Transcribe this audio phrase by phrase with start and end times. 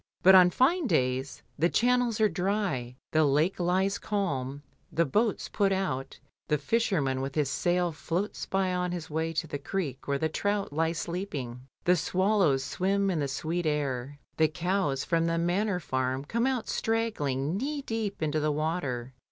[0.23, 5.71] But on fine days the channels are dry, the lake lies calm, the boats put
[5.71, 10.17] out, the fisherman with his sail floats by on his way to the creek where
[10.17, 15.37] the trout lie sleeping, the swallows swim in the sweet air, the cows from the
[15.37, 19.13] Manor Farm come out straggling knee deep into the water.